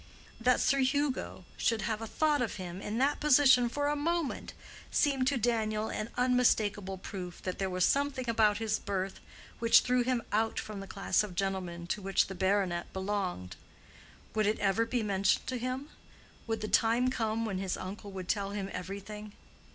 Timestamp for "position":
3.19-3.69